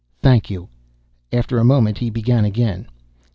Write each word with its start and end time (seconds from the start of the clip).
"Thank 0.23 0.49
you." 0.49 0.67
After 1.31 1.59
a 1.59 1.63
moment, 1.63 1.99
he 1.99 2.09
began 2.09 2.43
again. 2.43 2.87